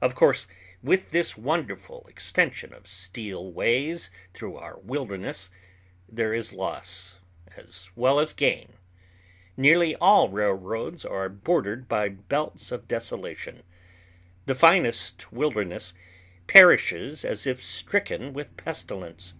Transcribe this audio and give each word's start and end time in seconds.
Of 0.00 0.14
course, 0.14 0.46
with 0.82 1.10
this 1.10 1.36
wonderful 1.36 2.06
extension 2.08 2.72
of 2.72 2.86
steel 2.86 3.52
ways 3.52 4.10
through 4.32 4.56
our 4.56 4.78
wildness 4.78 5.50
there 6.08 6.32
is 6.32 6.54
loss 6.54 7.20
as 7.58 7.90
well 7.94 8.18
as 8.18 8.32
gain. 8.32 8.70
Nearly 9.58 9.94
all 9.96 10.30
railroads 10.30 11.04
are 11.04 11.28
bordered 11.28 11.86
by 11.86 12.08
belts 12.08 12.72
of 12.72 12.88
desolation. 12.88 13.62
The 14.46 14.54
finest 14.54 15.30
wilderness 15.30 15.92
perishes 16.46 17.22
as 17.22 17.46
if 17.46 17.62
stricken 17.62 18.32
with 18.32 18.56
pestilence. 18.56 19.34